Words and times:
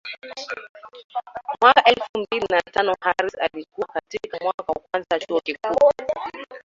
Mwaka 1.61 1.83
elfu 1.83 2.09
mbili 2.17 2.45
na 2.49 2.61
tano 2.61 2.95
Harris 3.01 3.37
alikuwa 3.41 3.87
katika 3.87 4.37
mwaka 4.41 4.63
wa 4.73 4.79
kwanza 4.91 5.19
Chuo 5.19 5.39
Kikuu 5.41 5.91